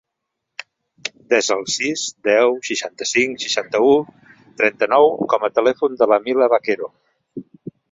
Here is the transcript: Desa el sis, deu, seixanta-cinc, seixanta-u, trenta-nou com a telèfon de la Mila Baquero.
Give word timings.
Desa 1.33 1.57
el 1.61 1.67
sis, 1.73 2.05
deu, 2.29 2.55
seixanta-cinc, 2.69 3.37
seixanta-u, 3.45 3.93
trenta-nou 4.63 5.13
com 5.35 5.49
a 5.49 5.53
telèfon 5.61 6.03
de 6.03 6.11
la 6.15 6.21
Mila 6.27 6.51
Baquero. 6.57 6.93